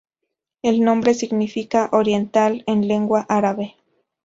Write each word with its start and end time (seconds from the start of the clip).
El 0.63 0.83
nombre 0.83 1.13
significa 1.13 1.87
"Oriental" 1.91 2.63
en 2.65 2.87
lengua 2.87 3.27
árabe. 3.29 3.75